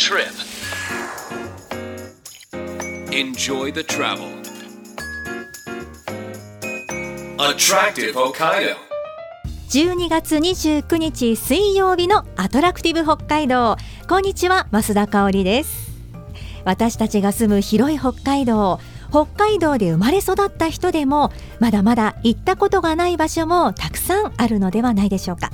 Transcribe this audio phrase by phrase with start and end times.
[0.00, 0.32] trip.
[3.12, 4.30] Enjoy the travel.
[7.38, 8.76] Attractive Hokkaido.
[9.68, 13.76] 12月29日水曜日のアトラクティブ北海道
[14.08, 15.92] こんにちは増田香織です
[16.64, 18.80] 私たちが住む広い北海道
[19.10, 21.30] 北海道で生まれ育った人でも
[21.60, 25.50] まだまだ行ったことがない場所もたくさんあるのではないでしょうか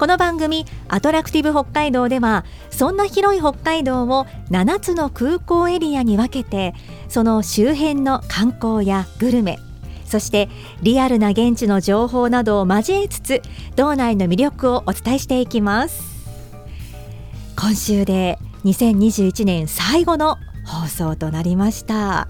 [0.00, 6.72] この番組アトラクティブ北海道ではそんな広い北海道を7つの空港エリアに分けて
[7.10, 9.58] その周辺の観光やグルメ
[10.06, 10.48] そして
[10.80, 13.42] リアルな現地の情報などを交えつつ
[13.76, 16.02] 道内の魅力をお伝えしていきます。
[17.54, 22.26] 今週で2021年最後の放送となりました。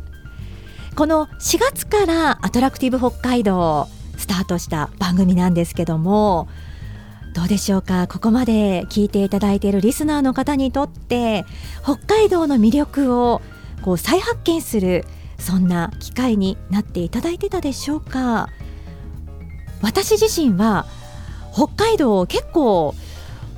[0.96, 6.48] この4月からアトラクティブ北海道スタートした番組なんですけども
[7.32, 8.06] どうでしょうか？
[8.08, 11.44] ここまで聞いていただいているリスナーの方にとって
[11.82, 13.40] 北海道の魅力を
[13.82, 15.04] こう再発見する
[15.38, 18.48] そんな機会になっていただいてたでしょうか？
[19.80, 20.86] 私自身は
[21.54, 22.94] 北海道結構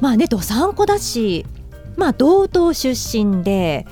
[0.01, 1.45] まあねどさんこだし
[1.97, 3.87] まあ道東出身で、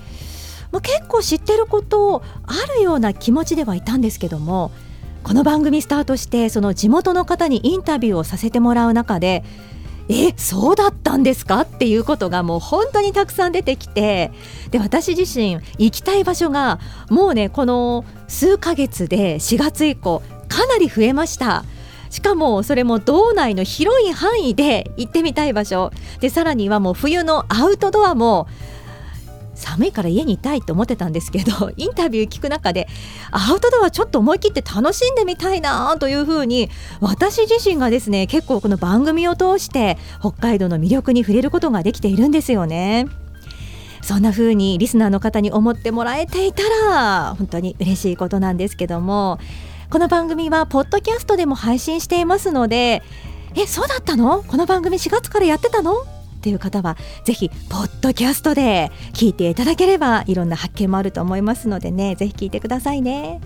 [0.73, 4.71] まあ、結構知ってることあるような気持ちではいたんですけども
[5.23, 9.45] この番組スタートしてその地元の方にインタビューをさせてもらう中で
[10.13, 11.61] えそうだったんですか？
[11.61, 14.33] っていうことがもう本当にたくさん出てきて
[14.71, 16.81] で私自身行きたい場所が
[17.11, 21.65] もうねこの数ヶ月で4月以降かなり増えました。
[22.11, 25.93] しかもそれも道内の広い範囲で行ってみたい場所。
[26.19, 28.49] でさらにはもう冬のアウトドアも
[29.61, 32.89] 寒いから家にいたいと思ってたんですけど インタビュー聞く中で
[33.31, 43.07] アウトドアちょっと思い切って楽しんでみたいなというふうに私自身がですね結構この番組を通して北海道の魅力に触れることができているんですよね。
[44.03, 49.39] そんな風にリスナーの方に思ってもらえていたら本当に嬉しいことなんですけども
[49.91, 53.03] この番組はポッドキャストでも配信していますので
[53.55, 54.43] えそうだったの？
[54.43, 56.20] この番組4月からやってたの？
[56.41, 62.15] っていう方はぜひポッドキャストで聞いていただければいろんな発見もあると思いますのでね。
[62.15, 63.43] ぜひ聞いてくださいね。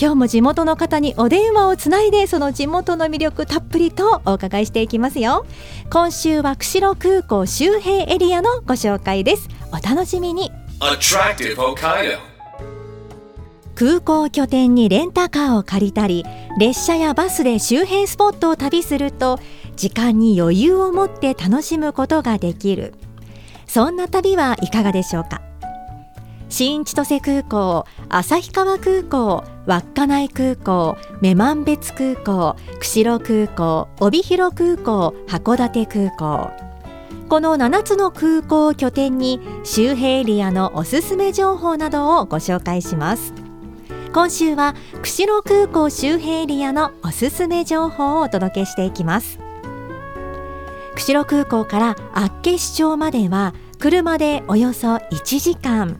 [0.00, 5.44] 今日も地元の方にお電話をつないでその地元の魅力たっぷりとお伺いしていきますよ。
[5.92, 9.48] 今週は釧路空港周辺エリアのご紹介です。
[9.70, 10.50] お楽しみに.
[13.74, 16.24] 空港拠点にレンタカーを借りたり
[16.58, 19.38] 列車やバスで周辺スポットを旅すると
[19.80, 22.92] 時間に余裕を持って楽しむことができる。
[23.66, 25.40] そんな旅はいかがでしょうか？
[26.50, 36.50] 新千歳空港、旭川空港、稚内空港、女満別空港、釧路空港、帯広空港、函館空港。
[37.30, 43.32] この7つの空港を拠点に周辺エリアのおすすめ情報などをご紹介します。
[44.12, 49.38] 今週は釧路空港周辺エリアのおすすめ情報をお届けしていきます。
[51.00, 55.96] 釧路空港から厚岸町までは車でおよそ1時間。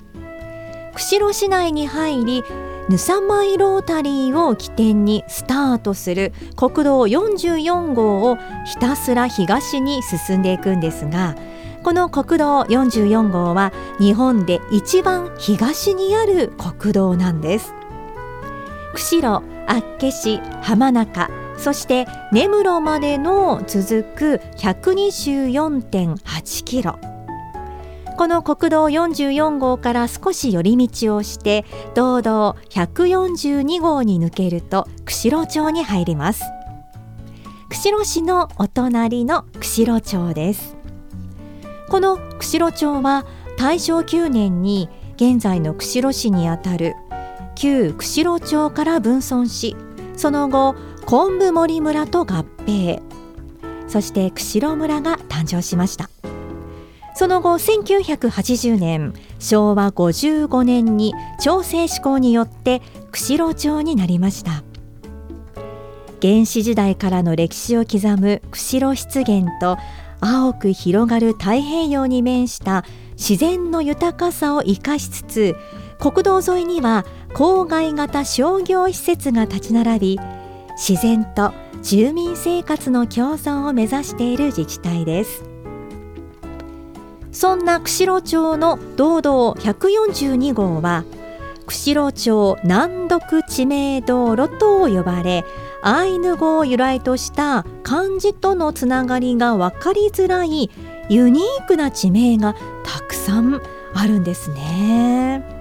[0.95, 2.45] 釧路市内に入り
[2.91, 11.35] ヌサマイロータリーを起点にスタートする国道44号をひたすら東に進んでいくんですが
[11.83, 17.73] この国道44号は日本で一番東にある国道なんです。
[18.93, 26.99] 釧路、厚岸、浜中そして根室までの続く124.8キロ。
[28.17, 36.45] この国道44号から少し寄り道をして道道142号に抜けると釧路町に入ります。
[37.69, 40.79] 釧路市のお隣の釧路町です。
[41.91, 43.27] この釧路町は
[43.59, 46.95] 大正9年に現在の釧路市にあたる
[47.55, 49.77] 旧釧路町から分村し
[50.21, 50.75] その後
[51.07, 53.01] 昆布森村と合併。
[53.89, 56.11] そして釧路村が誕生しました。
[57.15, 62.83] その後1980年昭和55年に調整施行によって
[63.13, 64.63] 釧路町になりました。
[66.21, 69.79] 原始時代からの歴史を刻む釧路湿原と
[70.21, 75.57] 青く広がる太平洋に面した自然の豊かさを生かしつつ
[76.01, 77.05] 国道沿いには
[77.35, 80.19] 郊外型商業施設が立ち並び
[80.79, 81.53] 自然と
[81.83, 85.45] 住民生活の共存を目指している自治体です
[87.33, 91.05] そんな釧路町の道道142号は
[91.67, 95.45] 釧路町難読地名道路と呼ばれ
[95.83, 100.71] アイヌ語を由来とした漢字とのつながりが分かりづらい
[101.11, 102.55] ユニークな地名が
[102.85, 103.61] たくさん
[103.95, 105.60] あるんですね。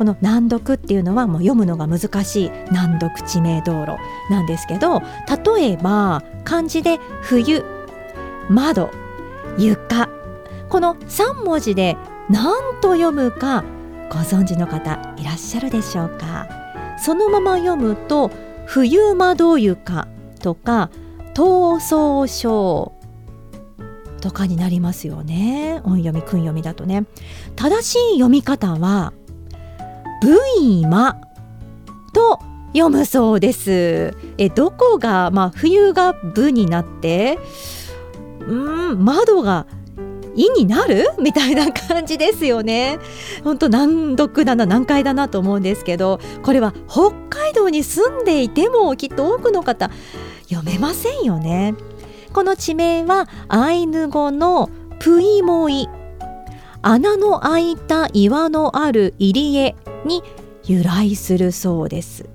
[0.00, 3.98] この難読っていうのはもう読むのが難しい難読地名道路
[4.30, 5.02] なんですけど
[5.46, 7.62] 例えば漢字で冬
[8.48, 8.90] 窓
[9.58, 10.08] 床
[10.70, 11.98] この3文字で
[12.30, 13.62] 何と読むか
[14.08, 16.48] ご存知の方いらっしゃるでしょうか
[16.98, 18.30] そのまま読むと
[18.64, 20.08] 冬窓床
[20.40, 20.88] とか
[21.34, 22.94] 闘争書
[24.22, 27.04] とかになりますよね音読み訓読みだとね
[27.54, 29.12] 正しい読み方は
[30.20, 31.16] ブイマ
[32.12, 32.40] と
[32.72, 37.38] 読むそうですえどこがまあ冬がブになって
[38.46, 39.66] うん窓が
[40.36, 41.06] 意になる？
[41.18, 43.00] みたいな感じですよね。
[43.42, 49.90] 本当難読だな難解だなと思うんですけどこれは北海道に住んでいてもきっと多くの方
[50.48, 51.74] 読めませんよね。
[52.32, 54.70] この地名はアイヌ語の
[55.00, 55.88] プイモイ
[56.80, 59.74] 穴の開いた岩のある入り江
[60.04, 60.22] に
[60.64, 62.28] 由来するそうです。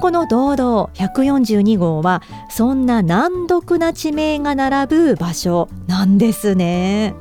[0.00, 7.14] この堂々142号はそんな難読な地名が並ぶ場所なんですね。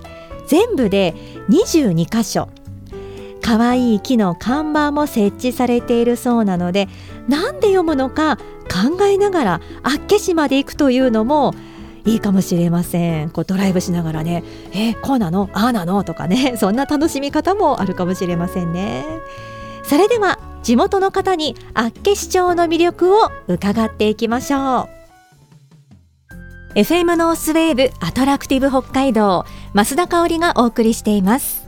[0.48, 1.14] 全部で
[1.50, 2.50] 22箇所。
[3.42, 6.88] 可愛い木の看板も設置されているそうなので
[7.28, 11.54] 何で読むのか考えながら厚岸まで行くというのも
[12.06, 13.30] いいかもしれません。
[13.30, 15.50] こうドライブしながらねえこうなの？
[15.54, 16.04] ああなの？
[16.04, 16.56] とかね。
[16.60, 19.06] そんな楽しみ方もあるかもしれませんね。
[19.84, 24.90] それでは地元の方に厚岸町の魅力を伺っていきましょ
[26.76, 26.80] う。
[26.80, 29.46] FM ノースウェーブアトラクティブ北海道
[29.76, 31.64] 増田香織がお送りしています。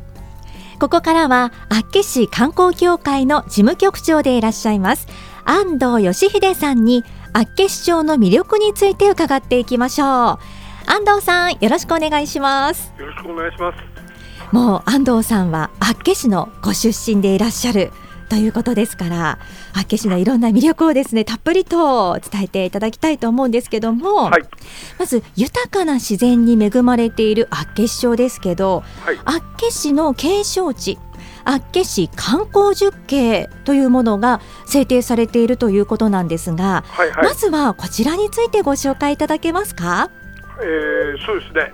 [0.80, 5.08] ここからは厚岸観光協会の事務局長でいらっしゃいます
[5.46, 7.06] 安藤義秀さんに
[7.38, 10.08] 厚岸町の魅力について伺っていきましょう。
[10.90, 12.94] 安藤さんよろしくお願いします。
[12.98, 14.56] よろしくお願いします。
[14.56, 17.92] もう安藤さんは厚岸のご出身でいらっしゃる
[18.30, 19.40] ということですから
[19.74, 24.44] 厚岸のいろんな魅力をですねたっぷりと伝えていただきたいと思うんですけども、はい、
[24.98, 30.98] まず豊かな自然に恵まれている厚岸町ですけど、はい、厚岸の景勝地
[31.46, 40.10] 厚岸観光十景というものが制定されているということなんですが、はいはい、まずはこちらについてご紹介いただけますか？
[40.62, 41.72] えー、そうですね。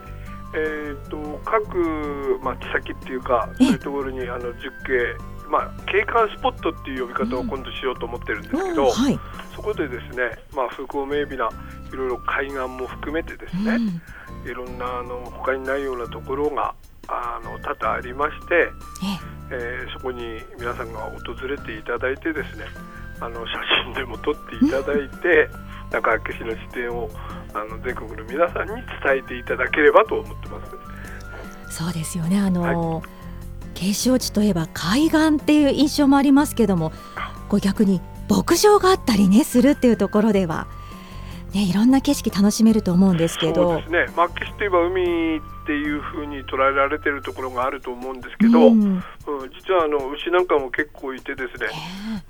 [0.53, 5.17] えーと、各、まあ、地先っていうかそういうところにあの十景
[5.49, 9.19] まあ、景観スポットっていう呼び方を今度しようと思ってるんですけど、うんはい、
[9.53, 11.49] そこでですね、まあ、風光明媚な
[11.91, 13.75] いろいろ海岸も含めてですね、
[14.45, 16.73] うん、いろんなあの他にないようなところが
[17.09, 18.69] あの多々ありまして、
[19.51, 22.65] えー、そこに皆さんが訪れていただいてですね
[23.19, 23.53] あの写
[23.85, 25.49] 真でも撮っていただいて、
[25.83, 27.09] うん、中明市の視点を
[27.53, 30.65] あの全国の皆さんに伝えていただければと思ってま
[31.67, 31.75] す。
[31.83, 32.39] そうですよね。
[32.39, 33.21] あの、はい。
[33.81, 36.91] 景勝地といえば海岸っていう印象もありますけども
[37.49, 37.99] こう逆に
[38.29, 40.67] 牧場があったりねするっていうところでは、
[41.53, 43.71] ね、いろんな景色楽しめると思うんですけど。
[43.71, 49.03] そうですね、まあ、海っていうふうに捉えられてるところがあると思うんですけど、うん、うん、
[49.57, 51.69] 実はあの牛なんかも結構いてですね、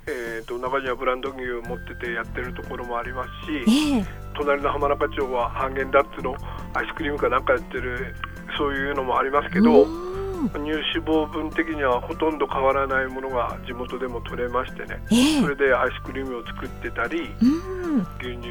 [0.06, 4.06] えー、と中にはブランド牛を持っててやってるところもありますし、えー、
[4.36, 6.36] 隣の浜中町はハーゲンダッツの
[6.74, 8.14] アイスクリームかなんかやってる
[8.56, 9.86] そういうのもありますけど。
[10.42, 17.30] 乳脂肪分的にはほとんど変わらないものが地元でも取れましてね、えー、それでアイスクリームを作ってたり、
[18.18, 18.48] 牛乳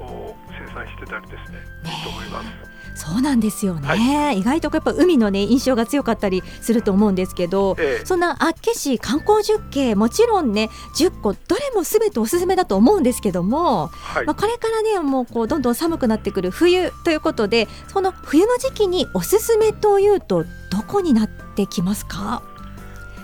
[0.00, 2.77] を生産してたりですね、ねいいと思います。
[2.98, 22.42] そうなんですよね、はい、意外とやっぱ海のね印象が強かったりすると思うんですけど、ええ、そんな厚岸観光十景もちろんね10個どれもすべておすすめだと思うんですけども、はい、まあ、これからねもうこうどんどん寒くなってくる冬ということでその冬の時期におすすめというとどこになってきますか？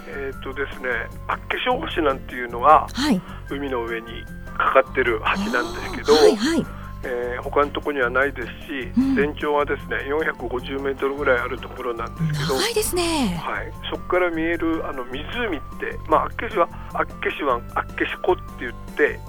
[0.07, 0.89] えっ、ー、とですね
[1.27, 4.25] 厚岸大橋なんていうのは、はい、海の上に
[4.57, 6.15] かかってる橋なんですけど。
[6.15, 19.21] はいはいえー、他のところにはないですし、うん、全長はですね450メートルぐらいあるところなんですけど長いですね、はい、そこから見えるあの湖って、まあ、厚岸は厚岸湾厚岸湖って言って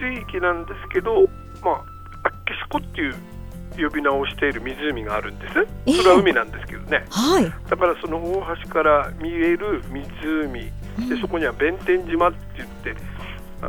[0.00, 1.22] 汽水域なんですけど、
[1.62, 3.14] まあ、厚岸湖っていう
[3.76, 10.70] 呼び名をしている湖があるんです、えー、それは海なんですけどね、はい、だからその大橋から見える湖
[11.08, 12.94] でそこには弁天島って言って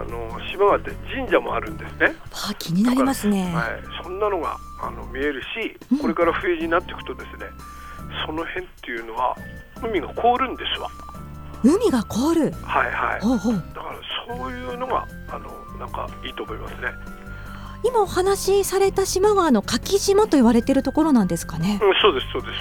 [0.02, 2.08] あの島があって神社もあるんですね。
[2.32, 3.54] はあ、気になりますね。
[3.54, 7.46] はい、そんなのがあの見えるし、これから冬になっていくとですね、
[8.26, 9.36] その辺っていうのは
[9.82, 10.90] 海が凍るんですわ。
[11.64, 12.52] 海が凍る。
[12.64, 13.22] はいはい。
[13.22, 15.50] ほうほうだからそういうのがあの
[15.80, 16.90] なんかいいと思いますね。
[17.84, 21.80] 今お話しされた島があの柿島と言われているところなんですかね。
[21.82, 22.54] うん、そうですそうです。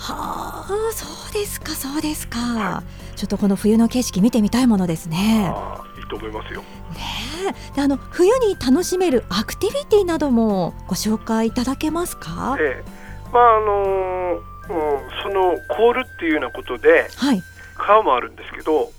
[0.00, 2.82] はあ、そうですかそうですか、は
[3.14, 5.52] い、ちょっとこの冬の景色見てみたいものですね。
[5.54, 6.60] あと思いますよ。
[6.60, 12.56] ねであの冬に楽しめるアクティビティなどもご紹介いただけますか？
[12.60, 12.90] ええ、
[13.32, 17.42] まああのー、うん、その凍るっていうようなことで、はい、
[17.78, 18.92] 川もあるんですけど、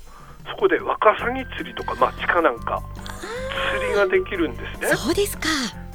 [0.49, 2.81] そこでワカサギ釣りとかまあ地下なんか
[3.77, 4.87] 釣りができるんですね。
[4.95, 5.47] そうですか。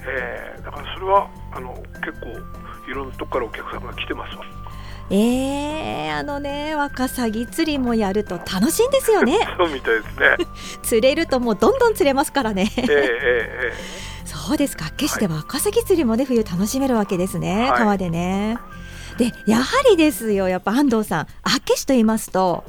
[0.09, 2.29] えー、だからそれはあの結構
[2.89, 4.45] いろんなとこからお客さんが来てますわ。
[5.11, 9.39] えー、あのねワカサギ釣りもやると楽しいんですよね。
[9.57, 10.37] そうみたいですね。
[10.83, 12.73] 釣れるともうどんどん釣れますからね。
[12.77, 14.91] えー、えー、えー、そうですか。
[14.97, 18.59] 決してワカサギ釣りもね冬楽しめるわけですね、はい、川でね。
[19.19, 22.65] でやはりですよやっぱ安藤さん厚岸と言いますと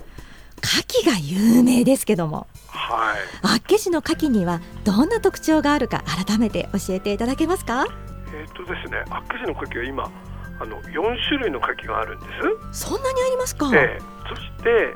[0.64, 2.48] 牡蠣が有名ですけども。
[2.70, 7.86] はい、厚岸の牡蠣にはどんな特徴があるか改めて教えていただけますか？
[8.34, 10.12] えっ、とですね厚岸の牡蠣は今
[10.60, 10.94] あの4
[11.28, 12.26] 種類の牡蠣があるんで
[12.72, 12.88] す。
[12.88, 14.96] そんなにありますか、えー、そして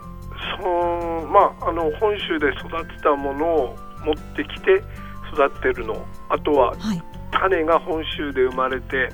[0.58, 4.84] そのまああの本州で育てたものを持ってきて
[5.34, 6.06] 育ってるの。
[6.30, 9.10] あとは、はい、種が本州で生まれて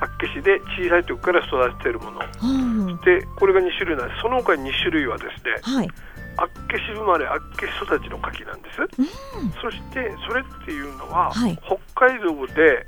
[0.00, 4.20] 厚岸で小さい時から育ててるもの、うん、でこれが2種類なんです。
[4.20, 5.88] その他に2種類はですね、はい、
[6.36, 12.84] 厚岸生まれ厚岸育ちの牡蠣なんです、うん、そしてそれっていうのは、はい、北海道で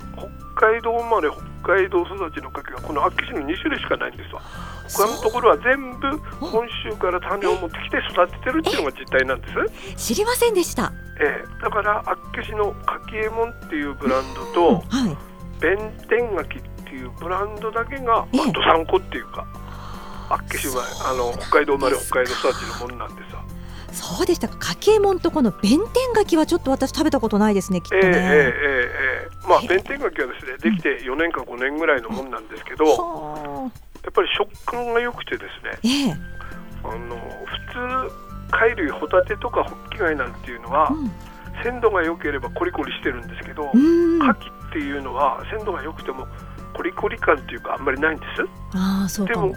[0.55, 1.29] 北海道生まれ
[1.63, 4.41] 北海道育ちの牡蠣がこの厚岸の2種類しかないんですわ。
[4.89, 9.47] 他のところは全部本州から種を持ってきて育ててるっていうのが実態なんで
[9.95, 10.13] す。
[10.13, 10.91] 知りませんでした、
[11.21, 15.15] ええ、だから厚岸の柿右衛門っていうブランドと、はい、
[15.61, 15.77] 弁
[16.09, 19.45] 天柿っていうブランドだけがあと3個っていうか
[20.31, 23.58] 厚岸生まれあの北海道生まれ北海道育ちのものなんです
[23.93, 24.57] そうでしたか。
[24.59, 32.93] 柿右衛門とこの弁天柿はちょっと私食べたことないですねきっとね、えー、えー、えー、まあ弁天柿はですねできて4年か5年ぐらいのもんなんですけど、や
[34.09, 35.45] っぱり食感が良くてで
[35.81, 41.11] すね、えー、あの普通貝類ホタテとかホッキ貝なんていうのは、うん、
[41.63, 44.33] 鮮度が良ければコリコリしてるんですけど牡蠣
[44.69, 46.27] っていうのは鮮度が良くても
[46.73, 48.45] コリコリ感っていうかあんまりないんです。
[48.73, 49.53] あそうでも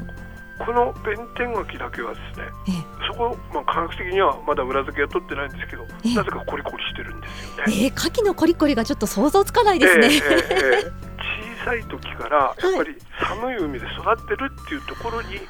[0.64, 2.46] この弁天柿だけはですね、
[3.08, 7.84] そこ、まあ、科学的にはまだ裏付けは取ってないんですけど、なぜかコリコリしてるんですよね。
[7.84, 10.08] えー、牡蠣のコリコリがちょっと想像つかないですね。
[11.64, 15.40] 小さい時からやっぱり寒い海で育ってるっていうところに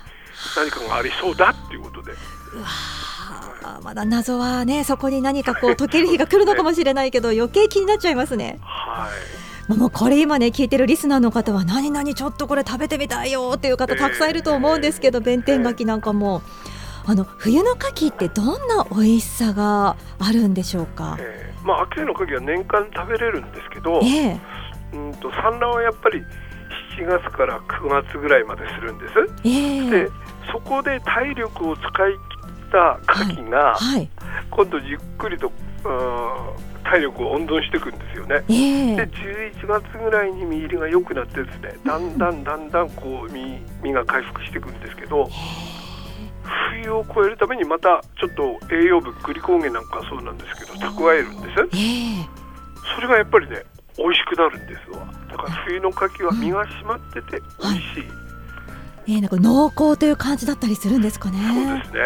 [0.57, 2.13] 何かがありそうだっていうことで。
[2.13, 8.59] うわまだ謎はねそこに何かこう解ける日が来るのかもしれないけど、余計気になっちゃいますね。
[8.63, 9.42] はい
[9.77, 16.43] もうこれ今ね聞いてるリスナーの方は何々ちょっとこれ食べてみたいよっていう方たくさんいると思うんですけど、弁天柿なんかも。
[17.05, 21.17] あの冬の牡蠣ってどんな美味しさがあるんでしょうか？
[21.19, 26.21] えー、まあ秋の牡蠣は年間食べれるんですけど、えー、うんと産卵はやっぱり
[26.97, 29.15] 7月から9月ぐらいまでするんです。
[29.43, 30.09] えー、で
[30.53, 32.19] そこで体力を使い切
[32.69, 34.09] った牡蠣が、はいはい、
[34.49, 35.51] 今度じっくりと、
[35.85, 38.43] うん体力を温存していくんですよね。
[38.49, 45.29] えー、で11月ぐらいに身入りが良くなってですねだんだんだんだんこう身身が回復していくんですけど。
[46.71, 52.25] 冬を越えるためにまたちょっと栄養分グリコーゲンなんかそうなんですけど蓄えるんです、えー、
[52.97, 53.63] それがやっぱりね
[53.97, 55.07] 美味しくなるんですわ。
[55.31, 58.05] だから冬の牡蠣は身が締まってて美味しい、
[59.07, 61.39] えー、なんか濃厚という感じだったりするんですかね。
[61.39, 62.01] そうですね。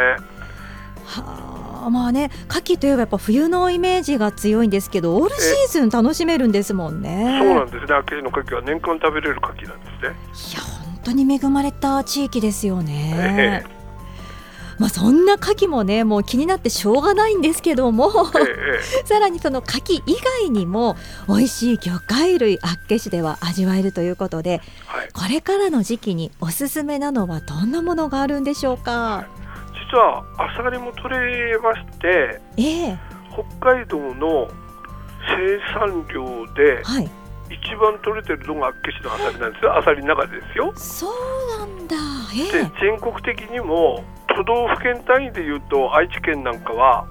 [1.04, 7.38] はあまあね牡蠣といえばやっぱ冬のイメージが強いんですけどオールシーズン楽しめるんですもんね。
[7.40, 7.86] そうなんです。
[7.86, 10.16] ね秋の牡蠣は年間食べれる牡蠣なんですね。
[10.52, 13.76] いや本当に恵まれた地域ですよね、え
[14.78, 18.10] まあ、そんな牡蠣もねもう気になってしょうがないんですけども、
[19.04, 20.96] さらにその牡蠣以外にも
[21.28, 29.26] 美味しい魚介類厚岸では味わえるということで、はい、これからの時期におすすめなのはどんなものがあるんでしょうか？
[29.86, 32.98] はい実はアサリも取れまして、えー、
[33.60, 34.48] 北海道の
[35.28, 36.24] 生産量
[36.54, 37.10] で、はい、
[37.50, 39.78] 一番取れてるのが厚岸のアサリなんですよ。
[39.78, 40.72] アサリの中でですよ。
[40.76, 41.96] そうなんだ、
[42.34, 47.06] えー、で全国的にも都道府県単位でいうと愛知県なんかは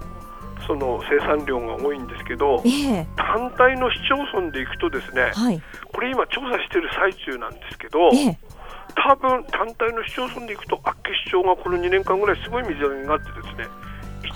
[0.67, 5.61] その生産量が多いんですけど、えー、単体の市町村でいくとですね、はい、
[5.93, 8.37] これ今調査している最中なんですけど、えー、
[8.95, 13.67] 多分単体の市町村でいくと厚岸町がこの2年間ぐらいすごい水揚げがあってですね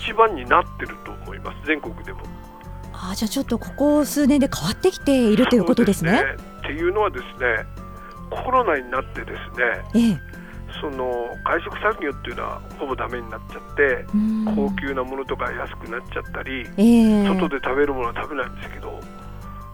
[0.00, 2.20] 一番になってると思います全国でも。
[2.92, 6.18] あじゃあちょっとここ数年で変わってきているということですね。
[6.18, 6.34] すね。
[6.58, 7.64] っていうのはですね
[8.30, 9.32] コロナになってで
[9.94, 10.18] すね、ええ、
[10.80, 11.10] その
[11.44, 14.04] 外食産業っていうのはほぼダメになっちゃって
[14.54, 19.00] 高級なものとか安くなっちゃったり、え、外で食べるものは食べないんですけど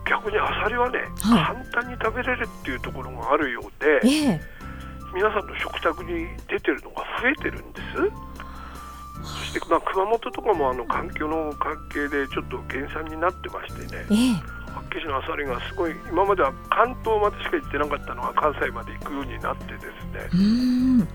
[0.09, 1.64] 逆にアサリはね、はい。
[1.71, 4.55] 簡単に食べれるっていうところがあるようでええ
[5.16, 8.12] 皆さんの食卓に出てるのが増えてるんです？
[9.25, 14.06] そして、まあ、熊本とかもあの環境の関係でちょっと減産になってましてね。
[14.11, 14.56] ええ。
[14.76, 21.08] 厚岸のアサリがすごい今までは関東までしか行ってなかったのが関西まで行くようになってですね。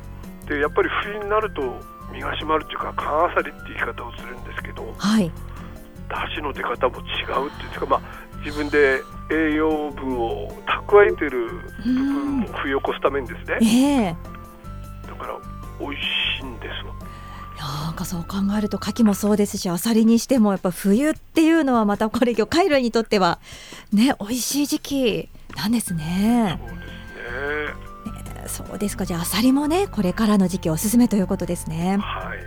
[0.50, 1.62] でやっぱり冬になると
[2.12, 5.32] 身が締まるというか缶アサリって言い方をするんですけどはい。
[6.10, 8.02] 出汁の出方も違うっていうか、まあ、
[8.44, 9.00] 自分で
[9.32, 10.52] 栄養分を
[10.90, 11.48] 蓄えてる
[11.86, 13.58] 部分を冬を越すためにですね。
[13.62, 14.16] ええ。
[15.08, 15.40] だから
[15.80, 16.00] 美味し
[16.42, 16.94] いんですわ。
[17.86, 23.40] なんかそう考えると牡蠣もそうですしアサリにしてもやっぱ冬っていうのはまたこれ魚介類にとっては
[23.94, 26.60] ね美味しい時期なんですね。
[26.60, 28.68] そうですね。
[28.70, 29.06] そうですか。
[29.06, 31.98] じゃあアサリもねこれからの時期おすすめということですね。
[32.02, 32.40] はい。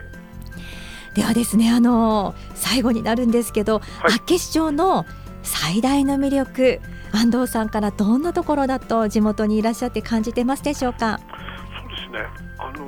[1.15, 4.15] ではですねあの最後になるんですけど、はい。
[4.15, 5.07] 厚岸町の
[5.45, 6.81] 最大の魅力
[7.13, 11.21] 安藤さんからどんなところだと地元にいらっしゃって感じてますでしょうか？
[11.81, 12.19] そうですね
[12.59, 12.87] あの、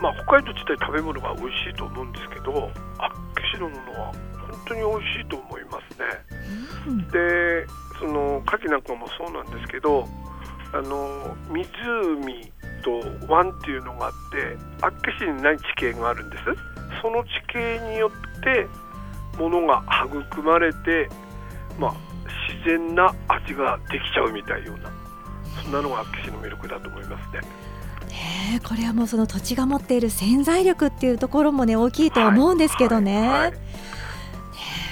[0.00, 2.52] まあ、北海道自体食べ物が美味しいと思うんですけど
[2.98, 3.14] 厚
[3.54, 6.06] 岸のものは本当に美味しいと思いますね。
[6.88, 7.66] うんで
[7.98, 10.08] その牡蠣なんかもそうなんですけど
[10.72, 12.52] あの湖
[12.84, 16.44] と湾っていうのがあって厚岸にない地形があるんです
[17.02, 18.68] その地形によって
[19.36, 21.08] ものが育まれて、
[21.78, 21.94] まあ、
[22.48, 24.90] 自然な味ができちゃうみたいような
[25.62, 27.40] そんなのが厚岸の魅力だと思いますね。
[28.08, 33.20] ねえこれはもうその土地が持っている潜在力っていうところもね大きいとは思うんですけどね。
[33.20, 33.58] はいはいね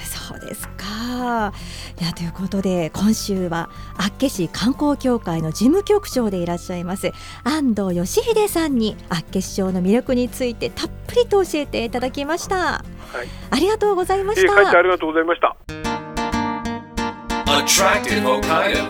[0.02, 1.52] えそうですか。
[1.98, 7.12] いやということで今週は厚岸観光協会の事務局長でいらっしゃいます
[7.42, 12.56] 安藤義秀さんに厚岸町の魅力についてたっぷりと教えていただきました。
[12.56, 12.82] は
[13.24, 14.52] いありがとうございました。
[14.52, 15.85] ありがとうございました。
[17.48, 18.88] Attractive Hokkaido.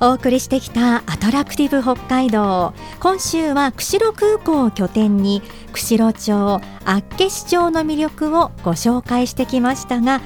[0.00, 5.40] お送りしてきたアトラクティブ北海道今週は釧路空港を拠点に
[5.72, 10.20] 釧路町厚岸町の魅力をご紹介してきましたが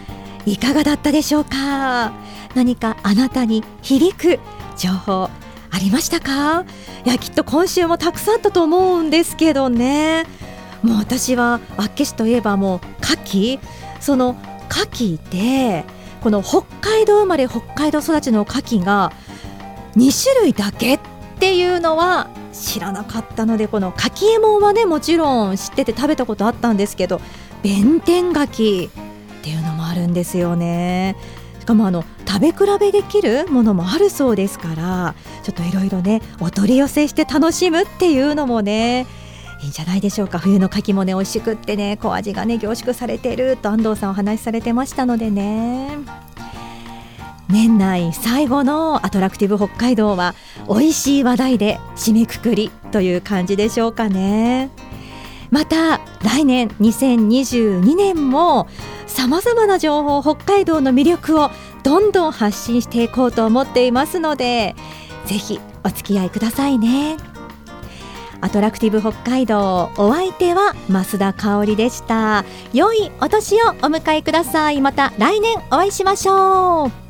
[0.44, 2.12] いかがだったでしょうか？
[2.56, 4.40] 何かあなたに響く
[4.76, 5.30] 情報
[5.70, 6.64] ありましたか？
[7.06, 10.26] いやきっと今週もたくさんあったと思うんですけどね。
[10.82, 13.14] もう私は厚岸といえばもう牡
[13.58, 13.60] 蠣。
[14.00, 14.36] その
[14.70, 15.84] 牡蠣で
[16.22, 19.12] この北海道生まれ北海道育ちの牡蠣が
[19.96, 21.00] 2種類だけっ
[21.38, 27.20] ていうのは知らなかったのでこのかきえもんはねもちろん知ってて食べたことあったんですけど
[27.62, 28.92] 弁天牡蠣っ
[29.42, 31.16] ていうのもあるんですよね。
[31.60, 39.06] しかもあの食べ比べできるものもあるそうですからちょっといろいろねお取り寄せして楽しむっていうのもね
[39.60, 40.38] いいんじゃないでしょうか。
[40.38, 43.56] 冬の牡蠣もね美味しくってね小味がね凝縮されてる。
[43.56, 45.98] と安藤さんお話しされてましたのでね。
[47.48, 50.34] 年内最後のアトラクティブ北海道は
[50.68, 54.70] 美味しい話題で締めくくりという感じでしょうかね。
[55.50, 58.68] また来年2022年も
[59.06, 61.50] さまざまな情報北海道の魅力を
[61.82, 64.76] どんどん発信していこうと思っていますので
[65.24, 67.16] ぜひお付き合いくださいね。
[68.40, 72.44] アトラクティブ北海道お相手は増田香織でした。
[72.72, 74.80] 良いお年をお迎えください。
[74.80, 77.07] また来年お会いしましょう。